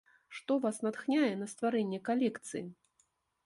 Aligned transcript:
Што 0.37 0.55
вас 0.63 0.79
натхняе 0.87 1.29
на 1.43 1.47
стварэнне 1.53 2.03
калекцыі? 2.11 2.67